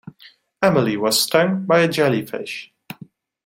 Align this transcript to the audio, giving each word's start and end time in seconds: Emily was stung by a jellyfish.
Emily 0.63 0.97
was 0.97 1.21
stung 1.21 1.63
by 1.67 1.81
a 1.81 1.87
jellyfish. 1.87 2.73